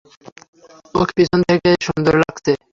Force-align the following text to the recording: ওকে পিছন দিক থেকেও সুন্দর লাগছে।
ওকে 0.95 1.13
পিছন 1.17 1.39
দিক 1.39 1.57
থেকেও 1.57 1.85
সুন্দর 1.87 2.13
লাগছে। 2.21 2.51